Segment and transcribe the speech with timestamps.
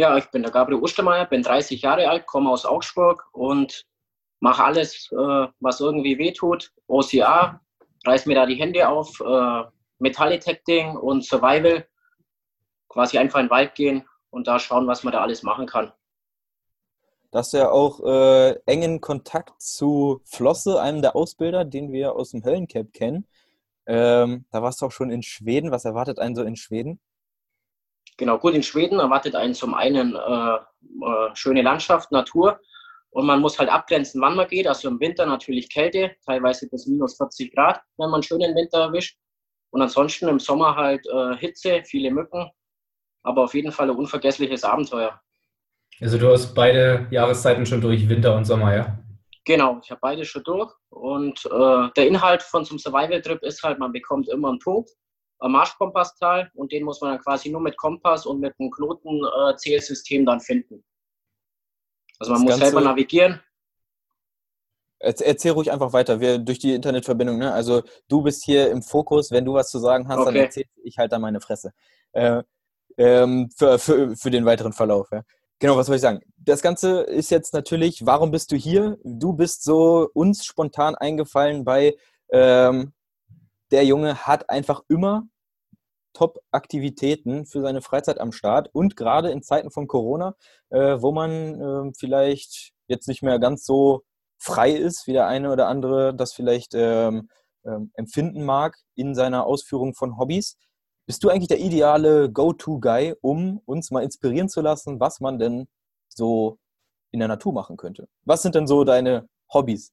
[0.00, 3.84] Ja, ich bin der Gabriel Ostermeier, bin 30 Jahre alt, komme aus Augsburg und
[4.38, 6.72] mache alles, äh, was irgendwie wehtut.
[6.86, 7.60] OCA,
[8.06, 9.62] reiß mir da die Hände auf, äh,
[9.98, 11.86] Metall-Detecting und Survival.
[12.88, 15.92] Quasi einfach in den Wald gehen und da schauen, was man da alles machen kann.
[17.30, 22.30] Das ist ja auch äh, engen Kontakt zu Flosse, einem der Ausbilder, den wir aus
[22.30, 23.28] dem Höllencamp kennen.
[23.84, 25.70] Ähm, da warst du auch schon in Schweden.
[25.70, 27.00] Was erwartet einen so in Schweden?
[28.16, 32.60] Genau, gut, in Schweden erwartet einen zum einen äh, äh, schöne Landschaft, Natur
[33.10, 34.66] und man muss halt abgrenzen, wann man geht.
[34.66, 38.80] Also im Winter natürlich Kälte, teilweise bis minus 40 Grad, wenn man einen schönen Winter
[38.82, 39.16] erwischt.
[39.70, 42.50] Und ansonsten im Sommer halt äh, Hitze, viele Mücken,
[43.22, 45.20] aber auf jeden Fall ein unvergessliches Abenteuer.
[46.00, 48.98] Also du hast beide Jahreszeiten schon durch, Winter und Sommer, ja?
[49.44, 50.72] Genau, ich habe beide schon durch.
[50.90, 54.90] Und äh, der Inhalt von so einem Survival-Trip ist halt, man bekommt immer einen Punkt,
[55.40, 60.26] ein Marschkompasstal und den muss man dann quasi nur mit Kompass und mit einem Knotenzählsystem
[60.26, 60.84] dann finden.
[62.18, 63.40] Also man das muss Ganze, selber navigieren.
[64.98, 67.38] Erzähl ruhig einfach weiter, wir, durch die Internetverbindung.
[67.38, 67.52] Ne?
[67.52, 70.26] Also du bist hier im Fokus, wenn du was zu sagen hast, okay.
[70.26, 71.72] dann erzähl ich halt da meine Fresse.
[72.12, 72.42] Äh,
[72.98, 75.08] ähm, für, für, für den weiteren Verlauf.
[75.10, 75.22] Ja.
[75.58, 76.20] Genau, was soll ich sagen?
[76.36, 78.98] Das Ganze ist jetzt natürlich, warum bist du hier?
[79.04, 81.96] Du bist so uns spontan eingefallen bei,
[82.30, 82.92] ähm,
[83.70, 85.26] der Junge hat einfach immer
[86.12, 90.34] Top-Aktivitäten für seine Freizeit am Start und gerade in Zeiten von Corona,
[90.70, 94.02] äh, wo man äh, vielleicht jetzt nicht mehr ganz so
[94.38, 97.28] frei ist, wie der eine oder andere das vielleicht ähm,
[97.64, 100.56] ähm, empfinden mag in seiner Ausführung von Hobbys,
[101.06, 105.68] bist du eigentlich der ideale Go-To-Guy, um uns mal inspirieren zu lassen, was man denn
[106.08, 106.58] so
[107.10, 108.08] in der Natur machen könnte?
[108.24, 109.92] Was sind denn so deine Hobbys?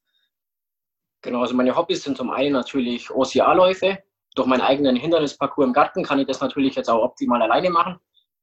[1.27, 4.01] Genau, also meine Hobbys sind zum einen natürlich OCA-Läufe.
[4.35, 7.97] Durch meinen eigenen Hindernisparcours im Garten kann ich das natürlich jetzt auch optimal alleine machen,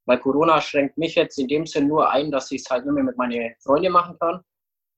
[0.05, 2.93] weil Corona schränkt mich jetzt in dem Sinn nur ein, dass ich es halt nur
[2.93, 4.43] mehr mit meinen Freunden machen kann.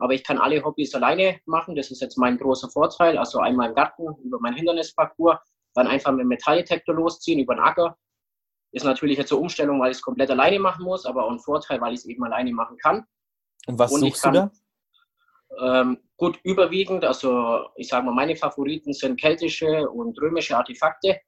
[0.00, 1.76] Aber ich kann alle Hobbys alleine machen.
[1.76, 3.16] Das ist jetzt mein großer Vorteil.
[3.18, 5.38] Also einmal im Garten über meinen Hindernisparcours
[5.74, 7.96] dann einfach mit dem Metalldetektor losziehen über den Acker.
[8.72, 11.38] Ist natürlich jetzt eine Umstellung, weil ich es komplett alleine machen muss, aber auch ein
[11.38, 13.06] Vorteil, weil ich es eben alleine machen kann.
[13.68, 14.50] Und was Und suchst kann, du da?
[15.60, 21.20] Ähm, gut, überwiegend, also ich sage mal, meine Favoriten sind keltische und römische Artefakte.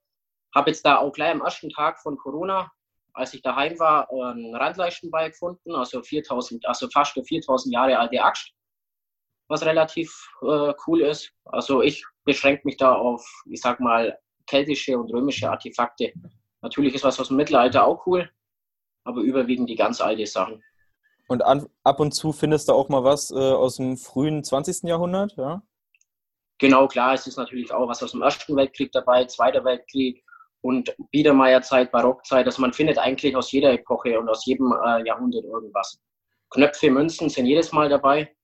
[0.55, 2.71] Habe jetzt da auch gleich am ersten Tag von Corona,
[3.13, 8.23] als ich daheim war, einen Randleistenball gefunden, also 4000, also fast eine 4000 Jahre alte
[8.23, 8.53] Axt,
[9.49, 11.33] was relativ äh, cool ist.
[11.45, 16.13] Also ich beschränke mich da auf, ich sag mal, keltische und römische Artefakte.
[16.61, 18.31] Natürlich ist was aus dem Mittelalter auch cool,
[19.05, 20.63] aber überwiegend die ganz alte Sachen.
[21.29, 24.85] Und an, ab und zu findest du auch mal was äh, aus dem frühen 20.
[24.85, 25.63] Jahrhundert, ja?
[26.59, 30.25] Genau, klar, es ist natürlich auch was aus dem Ersten Weltkrieg dabei, Zweiter Weltkrieg
[30.63, 32.47] und Biedermeierzeit, Barockzeit.
[32.47, 36.01] Also man findet eigentlich aus jeder Epoche und aus jedem äh, Jahrhundert irgendwas.
[36.51, 38.35] Knöpfe, Münzen sind jedes Mal dabei.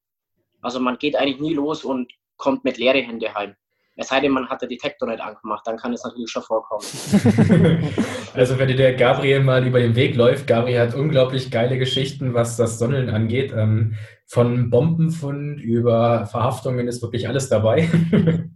[0.60, 3.56] Also man geht eigentlich nie los und kommt mit leere Hände heim.
[3.96, 6.82] Es sei denn, man hat den Detektor nicht angemacht, dann kann es natürlich schon vorkommen.
[8.34, 12.34] also wenn dir der Gabriel mal über den Weg läuft, Gabriel hat unglaublich geile Geschichten,
[12.34, 13.52] was das Sondeln angeht.
[13.56, 13.94] Ähm,
[14.26, 17.88] von Bombenfund über Verhaftungen ist wirklich alles dabei.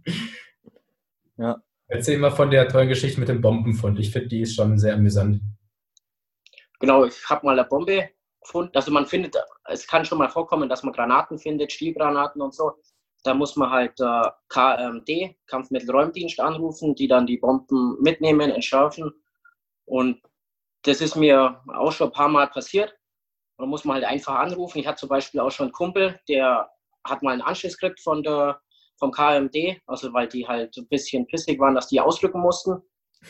[1.37, 1.61] ja.
[1.87, 3.97] Erzähl mal von der tollen Geschichte mit dem Bombenfund.
[3.99, 5.41] Ich finde, die ist schon sehr amüsant.
[6.79, 8.09] Genau, ich habe mal eine Bombe
[8.41, 8.71] gefunden.
[8.75, 12.73] Also man findet, es kann schon mal vorkommen, dass man Granaten findet, Stielgranaten und so.
[13.23, 19.11] Da muss man halt äh, KMD, Kampfmittelräumdienst, anrufen, die dann die Bomben mitnehmen, entschärfen.
[19.85, 20.21] Und
[20.83, 22.95] das ist mir auch schon ein paar Mal passiert.
[23.57, 24.79] Da muss man halt einfach anrufen.
[24.79, 26.69] Ich hatte zum Beispiel auch schon einen Kumpel, der
[27.03, 28.61] hat mal einen Anschluss gekriegt von der,
[28.97, 32.81] vom KMD, also weil die halt ein bisschen pissig waren, dass die ausrücken mussten.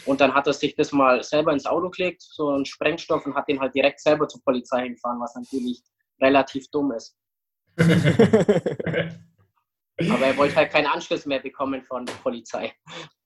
[0.06, 3.34] Und dann hat er sich das mal selber ins Auto gelegt, so einen Sprengstoff, und
[3.34, 5.82] hat den halt direkt selber zur Polizei hingefahren, was natürlich
[6.22, 7.18] relativ dumm ist.
[10.10, 12.72] Aber er wollte halt keinen Anschluss mehr bekommen von der Polizei.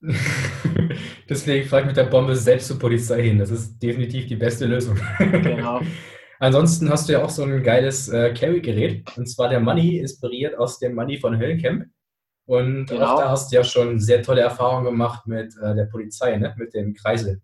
[1.28, 3.38] Deswegen fahre ich mit der Bombe selbst zur Polizei hin.
[3.38, 4.98] Das ist definitiv die beste Lösung.
[5.18, 5.80] Genau.
[6.40, 9.04] Ansonsten hast du ja auch so ein geiles äh, Carry-Gerät.
[9.16, 11.86] Und zwar der Money, inspiriert aus dem Money von Höllencamp.
[12.46, 13.06] Und genau.
[13.06, 16.54] auch da hast du ja schon sehr tolle Erfahrungen gemacht mit äh, der Polizei, ne?
[16.58, 17.40] mit dem Kreisel.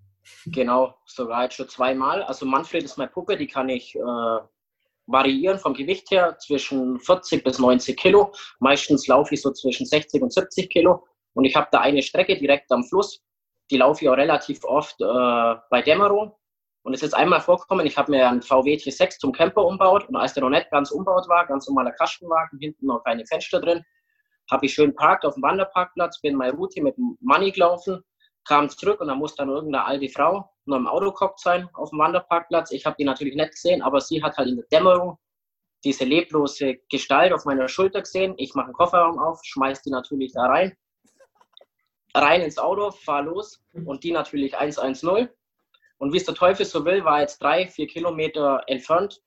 [0.46, 2.22] Genau, sogar jetzt schon zweimal.
[2.22, 4.38] Also Manfred ist meine Puppe, die kann ich äh,
[5.10, 8.32] variieren vom Gewicht her zwischen 40 bis 90 Kilo.
[8.58, 11.06] Meistens laufe ich so zwischen 60 und 70 Kilo.
[11.34, 13.22] Und ich habe da eine Strecke direkt am Fluss.
[13.70, 16.34] Die laufe ich auch relativ oft äh, bei Dämmerung.
[16.82, 20.08] Und es ist einmal vorgekommen, ich habe mir einen VW T6 zum Camper umbaut.
[20.08, 23.60] Und als der noch nicht ganz umbaut war, ganz normaler Kastenwagen, hinten noch keine Fenster
[23.60, 23.84] drin,
[24.50, 28.02] habe ich schön parkt auf dem Wanderparkplatz, bin meine Route mit dem Money gelaufen,
[28.44, 31.90] kam zurück und da muss dann irgendeine alte Frau nur im Auto gehockt sein auf
[31.90, 32.70] dem Wanderparkplatz.
[32.70, 35.18] Ich habe die natürlich nicht gesehen, aber sie hat halt in der Dämmerung
[35.84, 38.34] diese leblose Gestalt auf meiner Schulter gesehen.
[38.36, 40.76] Ich mache einen Kofferraum auf, schmeiß die natürlich da rein.
[42.14, 45.28] Rein ins Auto, fahr los und die natürlich 110.
[45.98, 49.22] Und wie es der Teufel so will, war jetzt drei, vier Kilometer entfernt,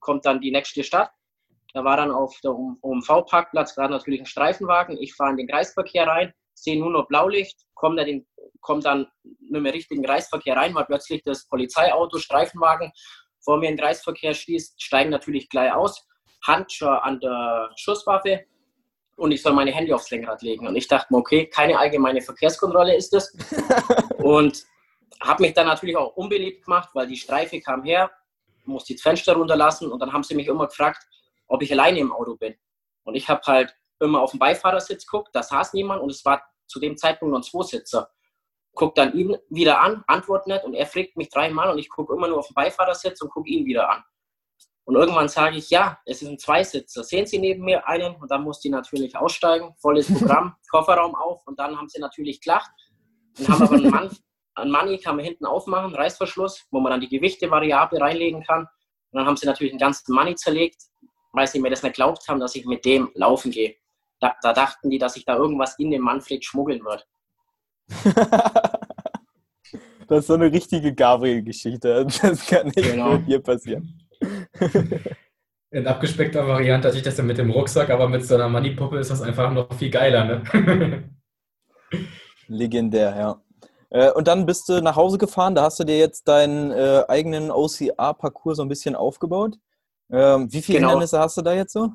[0.00, 1.10] kommt dann die nächste Stadt.
[1.74, 4.98] Da war dann auf der UMV-Parkplatz gerade natürlich ein Streifenwagen.
[4.98, 8.26] Ich fahre in den Kreisverkehr rein, sehe nur noch Blaulicht, komme dann,
[8.60, 12.92] komm dann mit dem richtigen Kreisverkehr rein, weil plötzlich das Polizeiauto, Streifenwagen
[13.40, 16.06] vor mir in den Kreisverkehr schließt, steigen natürlich gleich aus,
[16.46, 18.44] Hand schon an der Schusswaffe
[19.16, 20.66] und ich soll meine Handy aufs Lenkrad legen.
[20.66, 23.32] Und ich dachte mir, okay, keine allgemeine Verkehrskontrolle ist das.
[24.18, 24.64] und
[25.20, 28.10] habe mich dann natürlich auch unbeliebt gemacht, weil die Streife kam her,
[28.64, 31.04] musste das Fenster runterlassen und dann haben sie mich immer gefragt,
[31.46, 32.54] ob ich alleine im Auto bin.
[33.04, 36.42] Und ich habe halt immer auf den Beifahrersitz geguckt, da saß niemand und es war
[36.66, 38.10] zu dem Zeitpunkt noch ein Zweisitzer
[38.74, 42.14] gucke dann ihn wieder an, antwortet nicht und er fragt mich dreimal und ich gucke
[42.14, 44.02] immer nur auf den Beifahrersitz und gucke ihn wieder an.
[44.84, 47.04] Und irgendwann sage ich, ja, es ist ein Zweisitzer.
[47.04, 48.16] Sehen Sie neben mir einen?
[48.16, 52.40] Und dann muss die natürlich aussteigen, volles Programm, Kofferraum auf und dann haben sie natürlich
[52.40, 52.70] gelacht
[53.38, 54.10] und haben aber einen Mann,
[54.54, 58.62] einen Money kann man hinten aufmachen, Reißverschluss, wo man dann die Gewichte variable reinlegen kann.
[58.62, 60.82] Und dann haben sie natürlich einen ganzen Money zerlegt,
[61.32, 63.76] weil sie mir das nicht glaubt haben, dass ich mit dem laufen gehe.
[64.22, 67.02] Da, da dachten die, dass ich da irgendwas in den Manfred schmuggeln würde.
[70.06, 72.06] das ist so eine richtige Gabriel-Geschichte.
[72.22, 73.18] Das kann nicht genau.
[73.26, 74.00] hier passieren.
[75.72, 78.98] In abgespeckter Variante hatte ich das ja mit dem Rucksack, aber mit so einer Moneypuppe
[78.98, 80.24] ist das einfach noch viel geiler.
[80.24, 81.10] Ne?
[82.46, 83.42] Legendär, ja.
[83.88, 87.04] Äh, und dann bist du nach Hause gefahren, da hast du dir jetzt deinen äh,
[87.08, 89.56] eigenen OCR-Parcours so ein bisschen aufgebaut.
[90.10, 90.90] Ähm, wie viele genau.
[90.90, 91.90] Hindernisse hast du da jetzt so?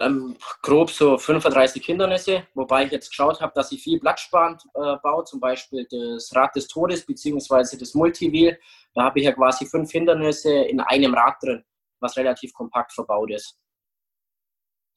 [0.00, 4.96] Ähm, grob so 35 Hindernisse, wobei ich jetzt geschaut habe, dass ich viel Blattspannend äh,
[5.02, 7.76] baue, zum Beispiel das Rad des Todes bzw.
[7.76, 8.58] das Multiwheel.
[8.94, 11.62] Da habe ich ja quasi fünf Hindernisse in einem Rad drin,
[12.00, 13.58] was relativ kompakt verbaut ist.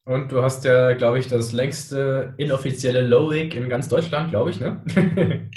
[0.06, 4.60] Und du hast ja, glaube ich, das längste inoffizielle Low-Rig in ganz Deutschland, glaube ich,
[4.60, 4.84] ne?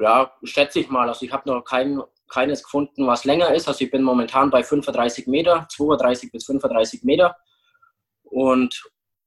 [0.00, 1.08] ja, schätze ich mal.
[1.08, 3.66] Also ich habe noch kein, keines gefunden, was länger ist.
[3.66, 7.36] Also ich bin momentan bei 35 Meter, 32 bis 35 Meter
[8.30, 8.82] und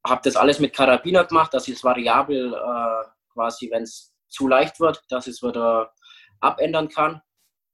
[0.06, 4.48] habe das alles mit Karabiner gemacht, dass ich es variabel äh, quasi, wenn es zu
[4.48, 5.94] leicht wird, dass ich es wieder
[6.40, 7.22] abändern kann.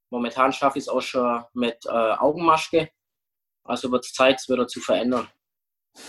[0.09, 2.89] Momentan schaffe ich es auch schon mit äh, Augenmaske.
[3.63, 5.27] Also wird es Zeit, es wieder zu verändern.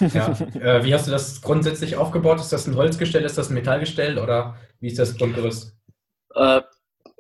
[0.01, 0.29] Ja.
[0.55, 2.41] Äh, wie hast du das grundsätzlich aufgebaut?
[2.41, 5.77] Ist das ein Holzgestell, ist das ein Metallgestell oder wie ist das Grundgerüst?
[6.35, 6.63] Äh,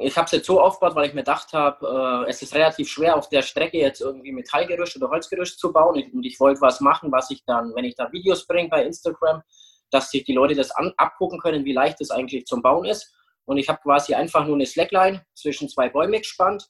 [0.01, 2.89] ich habe es jetzt so aufgebaut, weil ich mir gedacht habe, äh, es ist relativ
[2.89, 6.01] schwer auf der Strecke jetzt irgendwie Metallgerüst oder Holzgerüst zu bauen.
[6.13, 9.43] Und ich wollte was machen, was ich dann, wenn ich da Videos bringe bei Instagram,
[9.91, 13.13] dass sich die Leute das an, abgucken können, wie leicht es eigentlich zum Bauen ist.
[13.45, 16.69] Und ich habe quasi einfach nur eine Slackline zwischen zwei Bäume gespannt,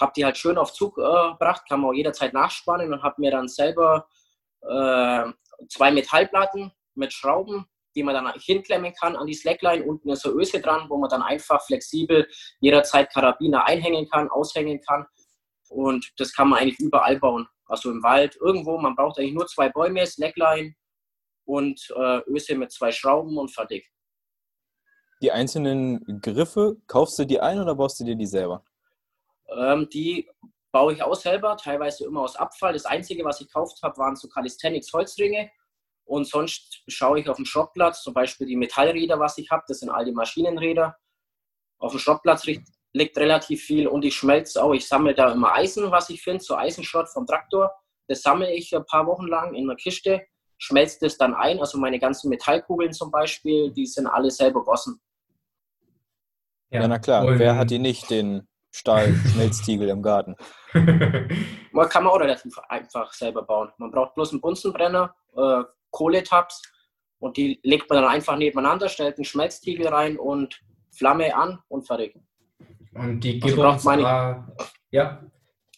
[0.00, 1.02] habe die halt schön auf Zug äh,
[1.32, 4.06] gebracht, kann man auch jederzeit nachspannen und habe mir dann selber
[4.62, 5.24] äh,
[5.68, 9.84] zwei Metallplatten mit Schrauben die man dann hinklemmen kann an die Slackline.
[9.84, 12.28] Unten ist eine Öse dran, wo man dann einfach flexibel
[12.60, 15.06] jederzeit Karabiner einhängen kann, aushängen kann.
[15.68, 17.46] Und das kann man eigentlich überall bauen.
[17.66, 18.78] Also im Wald, irgendwo.
[18.78, 20.74] Man braucht eigentlich nur zwei Bäume, Slackline
[21.44, 23.90] und äh, Öse mit zwei Schrauben und fertig.
[25.22, 28.64] Die einzelnen Griffe, kaufst du die ein oder baust du dir die selber?
[29.56, 30.28] Ähm, die
[30.72, 32.72] baue ich auch selber, teilweise immer aus Abfall.
[32.72, 35.50] Das Einzige, was ich gekauft habe, waren so Calisthenics Holzringe.
[36.04, 39.80] Und sonst schaue ich auf dem Schrottplatz, zum Beispiel die Metallräder, was ich habe, das
[39.80, 40.96] sind all die Maschinenräder.
[41.78, 44.72] Auf dem Schrottplatz liegt relativ viel und ich schmelze auch.
[44.72, 47.72] Ich sammle da immer Eisen, was ich finde, so Eisenschrott vom Traktor.
[48.08, 50.22] Das sammle ich ein paar Wochen lang in einer Kiste,
[50.58, 51.60] schmelze das dann ein.
[51.60, 55.00] Also meine ganzen Metallkugeln zum Beispiel, die sind alle selber gossen.
[56.70, 57.24] Ja, ja na klar.
[57.24, 60.36] Und Wer hat die nicht, den Stahlschmelztiegel im Garten?
[61.72, 63.70] man kann man auch relativ einfach selber bauen.
[63.78, 66.60] Man braucht bloß einen Bunsenbrenner, äh, Kohletabs
[67.20, 71.86] und die legt man dann einfach nebeneinander, stellt einen Schmelztiegel rein und Flamme an und
[71.86, 72.16] fertig.
[72.94, 74.56] Und die also Gibbons, also meine,
[74.90, 75.22] ja.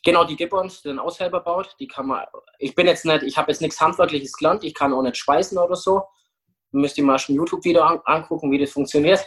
[0.04, 2.24] Genau, die Gibbons, die sind auch selber baut, die kann man,
[2.58, 5.56] ich bin jetzt nicht, ich habe jetzt nichts Handwerkliches gelernt, ich kann auch nicht schweißen
[5.58, 6.02] oder so.
[6.72, 9.24] Müsst ihr mal schon YouTube-Video an, angucken, wie das funktioniert.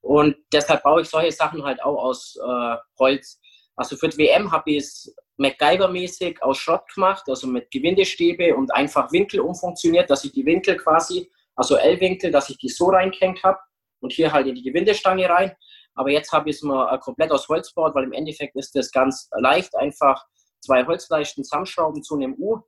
[0.00, 3.40] Und deshalb baue ich solche Sachen halt auch aus äh, Holz.
[3.78, 8.74] Also für die WM habe ich es MacGyver-mäßig aus Schrott gemacht, also mit Gewindestäbe und
[8.74, 13.44] einfach Winkel umfunktioniert, dass ich die Winkel quasi, also L-Winkel, dass ich die so reingehängt
[13.44, 13.60] habe
[14.00, 15.52] und hier halt in die Gewindestange rein.
[15.94, 18.74] Aber jetzt habe ich es mal äh, komplett aus Holz gebaut, weil im Endeffekt ist
[18.74, 20.26] das ganz leicht, einfach
[20.60, 22.60] zwei Holzleisten zusammenschrauben zu einem U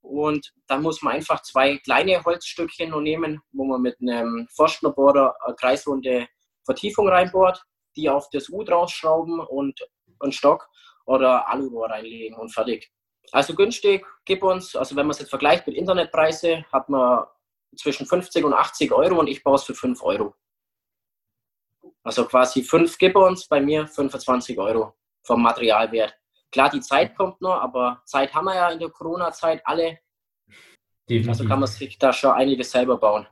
[0.00, 5.34] und dann muss man einfach zwei kleine Holzstückchen nur nehmen, wo man mit einem Forstnerbohrer
[5.44, 6.28] eine kreisrunde
[6.64, 7.64] Vertiefung reinbohrt,
[7.96, 9.80] die auf das U draufschrauben und
[10.22, 10.68] einen Stock
[11.04, 12.92] oder Alurohr reinlegen und fertig.
[13.30, 17.24] Also günstig, gib uns, also wenn man es jetzt vergleicht mit Internetpreise, hat man
[17.76, 20.34] zwischen 50 und 80 Euro und ich baue es für 5 Euro.
[22.02, 26.14] Also quasi 5 gib uns, bei mir 25 Euro vom Materialwert.
[26.50, 29.98] Klar, die Zeit kommt noch, aber Zeit haben wir ja in der Corona-Zeit alle.
[31.08, 31.28] Definitiv.
[31.28, 33.26] Also kann man sich da schon einiges selber bauen.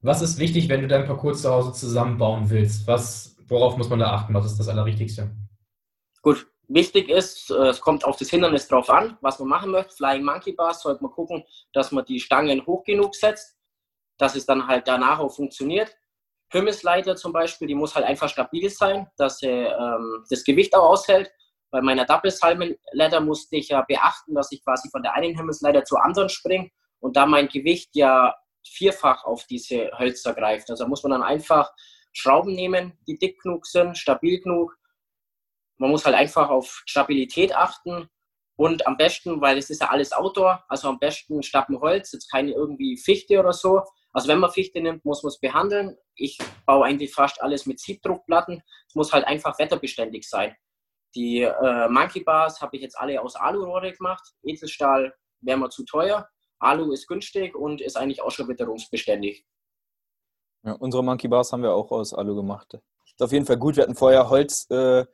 [0.00, 2.86] Was ist wichtig, wenn du dein Parcours zu Hause zusammenbauen willst?
[2.86, 4.34] Was, worauf muss man da achten?
[4.34, 5.30] Was ist das Allerwichtigste?
[6.22, 9.94] Gut, wichtig ist, äh, es kommt auf das Hindernis drauf an, was man machen möchte.
[9.94, 13.56] Flying Monkey Bars sollte man gucken, dass man die Stangen hoch genug setzt,
[14.18, 15.94] dass es dann halt danach auch funktioniert.
[16.50, 20.90] Himmelsleiter zum Beispiel, die muss halt einfach stabil sein, dass sie ähm, das Gewicht auch
[20.90, 21.32] aushält.
[21.70, 22.76] Bei meiner Double Salmon
[23.24, 27.16] musste ich ja beachten, dass ich quasi von der einen Himmelsleiter zur anderen springe und
[27.16, 30.70] da mein Gewicht ja vierfach auf diese Hölzer greift.
[30.70, 31.72] Also muss man dann einfach
[32.12, 34.76] Schrauben nehmen, die dick genug sind, stabil genug.
[35.78, 38.08] Man muss halt einfach auf Stabilität achten
[38.56, 42.52] und am besten, weil es ist ja alles Outdoor, also am besten Stappenholz, jetzt keine
[42.52, 43.82] irgendwie Fichte oder so.
[44.12, 45.96] Also wenn man Fichte nimmt, muss man es behandeln.
[46.14, 48.62] Ich baue eigentlich fast alles mit Siebdruckplatten.
[48.86, 50.54] Es muss halt einfach wetterbeständig sein.
[51.14, 54.22] Die äh, Monkey Bars habe ich jetzt alle aus Alurohre gemacht.
[54.42, 56.28] Edelstahl wäre mir zu teuer.
[56.58, 59.44] Alu ist günstig und ist eigentlich auch schon witterungsbeständig.
[60.64, 62.78] Ja, unsere Monkey Bars haben wir auch aus Alu gemacht.
[63.04, 63.76] Ist auf jeden Fall gut.
[63.76, 65.04] Wir hatten vorher Holz, äh,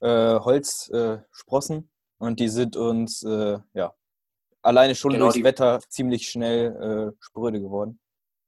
[0.00, 3.94] äh, Holzsprossen äh, und die sind uns äh, ja
[4.62, 7.98] alleine schon genau, durchs Wetter ziemlich schnell äh, spröde geworden.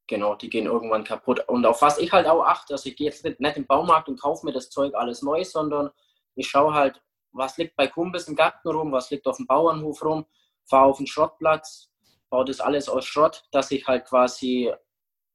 [0.06, 1.48] Genau, die gehen irgendwann kaputt.
[1.48, 4.08] Und auf was ich halt auch achte, also ich gehe jetzt nicht, nicht im Baumarkt
[4.08, 5.90] und kaufe mir das Zeug alles neu, sondern
[6.34, 7.00] ich schaue halt,
[7.32, 10.26] was liegt bei Kumpels im Garten rum, was liegt auf dem Bauernhof rum,
[10.68, 11.90] fahre auf den Schrottplatz,
[12.28, 14.72] baue das alles aus Schrott, dass ich halt quasi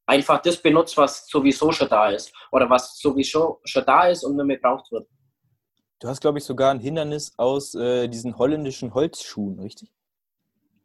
[0.06, 4.36] einfach das benutze, was sowieso schon da ist oder was sowieso schon da ist und
[4.36, 5.08] nur mehr gebraucht wird.
[6.00, 9.92] Du hast, glaube ich, sogar ein Hindernis aus äh, diesen holländischen Holzschuhen, richtig?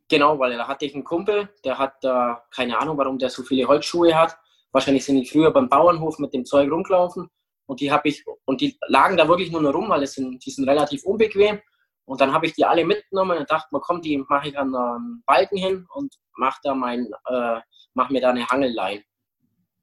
[0.08, 3.30] Genau, weil da hatte ich einen Kumpel, der hat da, äh, keine Ahnung, warum der
[3.30, 4.36] so viele Holzschuhe hat.
[4.72, 7.30] Wahrscheinlich sind die früher beim Bauernhof mit dem Zeug rumgelaufen
[7.66, 10.50] und die habe ich, und die lagen da wirklich nur noch rum, weil sind, die
[10.50, 11.60] sind relativ unbequem.
[12.06, 14.74] Und dann habe ich die alle mitgenommen und dachte mir, komm, die mache ich an
[14.74, 17.60] einen Balken hin und mache da mein, äh,
[17.94, 19.02] mach mir da eine Hangellein.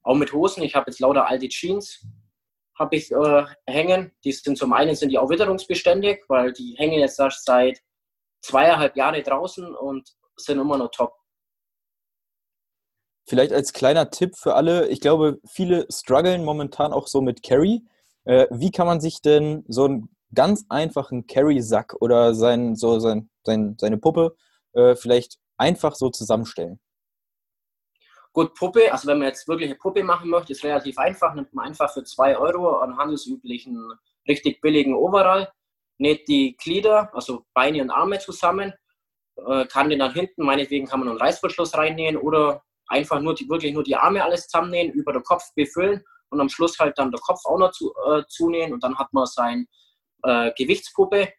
[0.03, 0.61] Auch mit Hosen.
[0.61, 2.05] Ich habe jetzt lauter alte Jeans
[2.81, 4.11] habe ich äh, hängen.
[4.23, 7.81] Die sind zum einen sind die auch witterungsbeständig, weil die hängen jetzt erst seit
[8.41, 11.13] zweieinhalb Jahren draußen und sind immer noch top.
[13.27, 17.85] Vielleicht als kleiner Tipp für alle, ich glaube, viele strugglen momentan auch so mit Carry.
[18.25, 23.29] Äh, wie kann man sich denn so einen ganz einfachen Carry-Sack oder sein, so sein,
[23.45, 24.35] sein, seine Puppe
[24.73, 26.79] äh, vielleicht einfach so zusammenstellen?
[28.33, 31.33] Gut, Puppe, also wenn man jetzt wirklich eine Puppe machen möchte, ist relativ einfach.
[31.33, 33.91] Nimmt man einfach für 2 Euro einen handelsüblichen,
[34.27, 35.51] richtig billigen Overall,
[35.97, 38.73] näht die Glieder, also Beine und Arme zusammen,
[39.35, 43.50] äh, kann den dann hinten, meinetwegen kann man einen Reißverschluss reinnähen oder einfach nur die,
[43.50, 47.11] wirklich nur die Arme alles zusammennähen, über den Kopf befüllen und am Schluss halt dann
[47.11, 49.67] der Kopf auch noch zu, äh, zunähen und dann hat man sein
[50.23, 51.31] äh, Gewichtspuppe.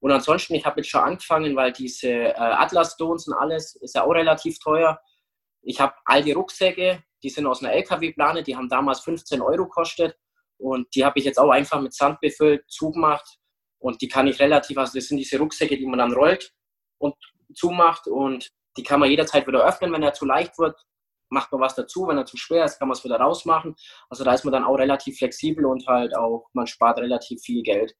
[0.00, 3.94] Und ansonsten, ich habe jetzt schon angefangen, weil diese äh, Atlas Stones und alles ist
[3.94, 5.00] ja auch relativ teuer.
[5.64, 9.64] Ich habe all die Rucksäcke, die sind aus einer LKW-Plane, die haben damals 15 Euro
[9.64, 10.16] gekostet
[10.58, 13.38] und die habe ich jetzt auch einfach mit Sand befüllt, zugemacht
[13.78, 16.52] und die kann ich relativ, also das sind diese Rucksäcke, die man dann rollt
[16.98, 17.14] und
[17.54, 20.76] zumacht und die kann man jederzeit wieder öffnen, wenn er zu leicht wird,
[21.30, 23.74] macht man was dazu, wenn er zu schwer ist, kann man es wieder rausmachen.
[24.08, 27.62] Also da ist man dann auch relativ flexibel und halt auch, man spart relativ viel
[27.62, 27.94] Geld.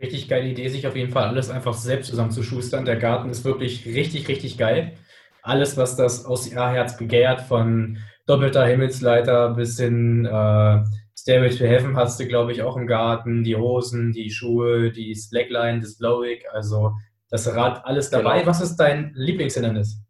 [0.00, 2.84] Richtig geile Idee, sich auf jeden Fall alles einfach selbst zusammenzuschustern.
[2.84, 4.98] Der Garten ist wirklich richtig, richtig geil.
[5.46, 10.82] Alles, was das aus ihr Herz begehrt, von doppelter Himmelsleiter bis hin äh,
[11.16, 13.44] Stairway to Heaven hast du, glaube ich, auch im Garten.
[13.44, 16.94] Die Hosen, die Schuhe, die Slackline, das Blowig, also
[17.30, 18.40] das Rad, alles dabei.
[18.40, 18.50] Genau.
[18.50, 20.00] Was ist dein Lieblingshindernis?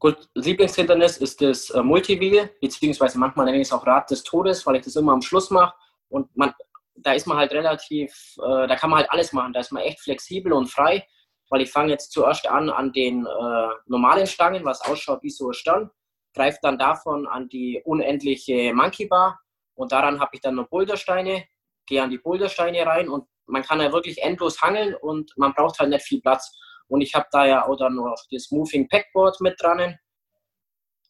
[0.00, 4.66] Gut, Lieblingshindernis ist das äh, Multiwheel, beziehungsweise manchmal nenne ich es auch Rad des Todes,
[4.66, 5.74] weil ich das immer am Schluss mache.
[6.08, 6.52] Und man,
[6.96, 9.52] da ist man halt relativ, äh, da kann man halt alles machen.
[9.52, 11.06] Da ist man echt flexibel und frei,
[11.52, 15.50] weil ich fange jetzt zuerst an an den äh, normalen Stangen, was ausschaut wie so
[15.50, 15.90] ein Stern,
[16.32, 19.38] greife dann davon an die unendliche Monkey Bar
[19.74, 21.44] und daran habe ich dann noch Bouldersteine,
[21.84, 25.78] gehe an die Bouldersteine rein und man kann ja wirklich endlos hangeln und man braucht
[25.78, 26.58] halt nicht viel Platz.
[26.88, 29.98] Und ich habe da ja auch dann noch das Moving Packboard mit dran.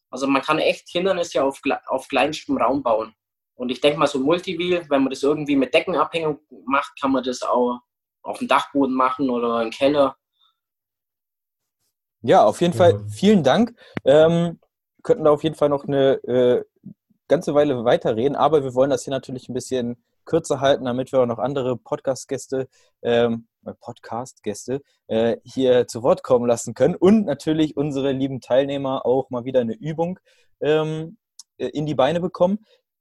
[0.09, 3.15] Also man kann echt Hindernisse auf, auf kleinstem Raum bauen.
[3.55, 7.23] Und ich denke mal, so Multiwheel, wenn man das irgendwie mit Deckenabhängung macht, kann man
[7.23, 7.79] das auch
[8.23, 10.17] auf dem Dachboden machen oder im Keller.
[12.23, 13.75] Ja, auf jeden Fall vielen Dank.
[14.05, 14.59] Ähm,
[15.03, 16.63] könnten da auf jeden Fall noch eine äh,
[17.27, 21.19] ganze Weile weiterreden, aber wir wollen das hier natürlich ein bisschen kürzer halten, damit wir
[21.19, 22.69] auch noch andere Podcast-Gäste,
[23.01, 29.05] ähm, äh, Podcast-Gäste äh, hier zu Wort kommen lassen können und natürlich unsere lieben Teilnehmer
[29.05, 30.17] auch mal wieder eine Übung
[30.61, 31.17] ähm,
[31.57, 32.59] äh, in die Beine bekommen.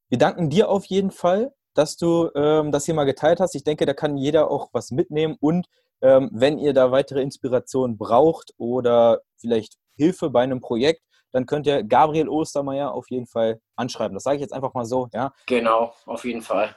[0.09, 3.55] Wir danken dir auf jeden Fall, dass du ähm, das hier mal geteilt hast.
[3.55, 5.69] Ich denke, da kann jeder auch was mitnehmen und
[6.03, 11.67] ähm, wenn ihr da weitere Inspirationen braucht oder vielleicht Hilfe bei einem Projekt, dann könnt
[11.67, 14.15] ihr Gabriel Ostermeier auf jeden Fall anschreiben.
[14.15, 15.33] Das sage ich jetzt einfach mal so, ja.
[15.47, 16.77] Genau, auf jeden Fall.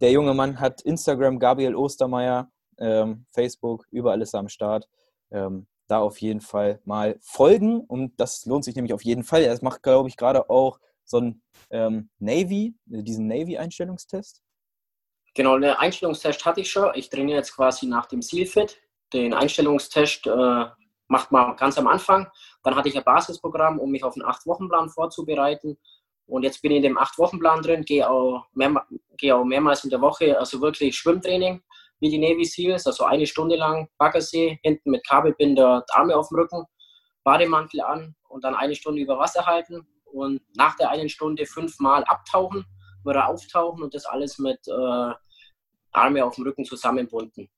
[0.00, 4.88] Der junge Mann hat Instagram Gabriel Ostermeier, ähm, Facebook, überall ist er am Start.
[5.30, 9.42] Ähm, da auf jeden Fall mal folgen und das lohnt sich nämlich auf jeden Fall.
[9.42, 14.42] Er macht, glaube ich, gerade auch so einen ähm, Navy, diesen Navy-Einstellungstest.
[15.34, 16.90] Genau, den Einstellungstest hatte ich schon.
[16.94, 18.80] Ich trainiere jetzt quasi nach dem Sealfit.
[19.12, 20.64] Den Einstellungstest äh,
[21.08, 22.28] macht man ganz am Anfang.
[22.62, 25.78] Dann hatte ich ein Basisprogramm, um mich auf einen Acht-Wochen-Plan vorzubereiten.
[26.26, 29.90] Und jetzt bin ich in dem Acht-Wochen-Plan drin, gehe auch, mehr, gehe auch mehrmals in
[29.90, 31.62] der Woche, also wirklich Schwimmtraining
[32.00, 36.38] wie die Navy Seals, also eine Stunde lang Baggersee, hinten mit Kabelbinder, Arme auf dem
[36.38, 36.64] Rücken,
[37.24, 42.04] Bademantel an und dann eine Stunde über Wasser halten und nach der einen Stunde fünfmal
[42.04, 42.64] abtauchen,
[43.04, 45.12] wieder auftauchen und das alles mit äh,
[45.92, 47.48] Arme auf dem Rücken zusammenbunden.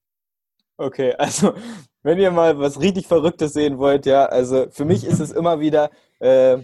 [0.76, 1.54] Okay, also
[2.02, 5.61] wenn ihr mal was richtig Verrücktes sehen wollt, ja, also für mich ist es immer
[5.61, 6.58] wieder äh,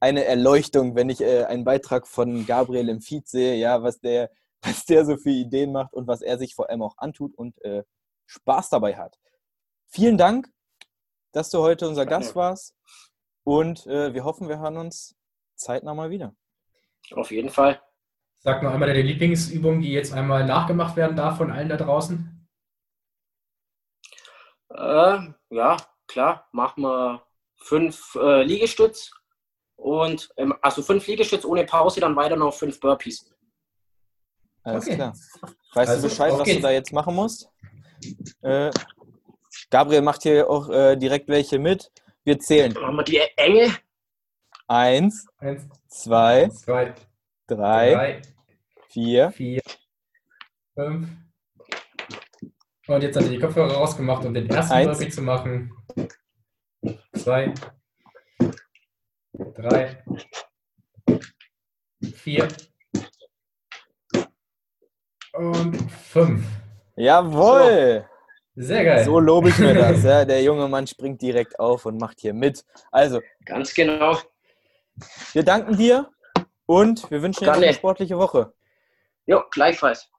[0.00, 4.30] eine Erleuchtung, wenn ich äh, einen Beitrag von Gabriel im Feed sehe, ja, was der,
[4.62, 7.60] was der so für Ideen macht und was er sich vor allem auch antut und
[7.64, 7.84] äh,
[8.26, 9.18] Spaß dabei hat.
[9.88, 10.48] Vielen Dank,
[11.32, 12.74] dass du heute unser Gast warst
[13.44, 15.14] und äh, wir hoffen, wir hören uns
[15.54, 16.34] zeitnah mal wieder.
[17.12, 17.80] Auf jeden Fall.
[18.44, 22.48] Sag noch einmal deine Lieblingsübung, die jetzt einmal nachgemacht werden darf von allen da draußen.
[24.70, 25.18] Äh,
[25.50, 25.76] ja,
[26.08, 27.22] klar, machen wir
[27.56, 29.12] fünf äh, Liegestütz
[29.76, 33.32] und ähm, also fünf Liegestütz ohne Pause, dann weiter noch fünf Burpees.
[34.64, 34.96] Alles okay.
[34.96, 35.12] klar.
[35.74, 37.48] Weißt also, du Bescheid, was du da jetzt machen musst?
[38.40, 38.70] Äh,
[39.70, 41.92] Gabriel macht hier auch äh, direkt welche mit.
[42.24, 42.72] Wir zählen.
[42.72, 43.76] Machen wir die Enge.
[44.66, 46.94] Eins, Eins zwei, zwei,
[47.56, 48.22] drei, drei
[48.88, 49.62] vier, vier,
[50.74, 51.08] fünf,
[52.88, 54.98] und jetzt hat er die Kopfhörer rausgemacht, um den ersten Eins.
[54.98, 55.72] Burpee zu machen.
[57.14, 57.54] Zwei.
[59.32, 60.04] Drei.
[62.14, 62.48] Vier.
[65.32, 66.44] Und fünf.
[66.96, 68.04] Jawohl!
[68.56, 68.62] So.
[68.62, 69.04] Sehr geil.
[69.04, 70.02] So lobe ich mir das.
[70.04, 70.24] Ja.
[70.24, 72.64] Der junge Mann springt direkt auf und macht hier mit.
[72.90, 73.20] Also.
[73.46, 74.18] Ganz genau.
[75.32, 76.10] Wir danken dir
[76.66, 78.52] und wir wünschen dir eine sportliche Woche.
[79.26, 80.08] Jo, gleichfalls.